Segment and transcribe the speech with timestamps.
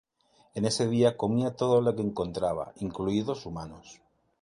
[0.55, 4.01] En ese día comía todo lo que encontraba, incluidos humanos.